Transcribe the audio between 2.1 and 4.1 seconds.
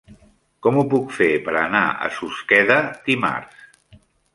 Susqueda dimarts?